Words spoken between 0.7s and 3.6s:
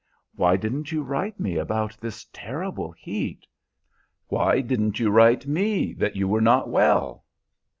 you write me about this terrible heat?"